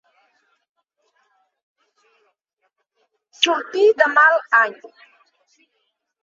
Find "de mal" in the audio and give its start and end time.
4.01-4.41